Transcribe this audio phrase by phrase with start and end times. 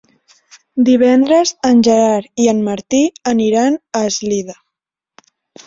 [0.87, 3.03] Divendres en Gerard i en Martí
[3.35, 4.59] aniran a Eslida.